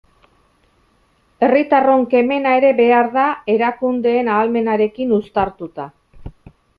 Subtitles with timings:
[1.47, 3.25] Herritarron kemena ere behar da,
[3.57, 5.87] erakundeen ahalmenarekin uztartuta.